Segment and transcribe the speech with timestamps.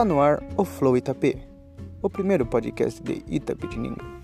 [0.00, 1.36] Está no ar o Flow Itapê,
[2.00, 4.19] o primeiro podcast de Itapetininga.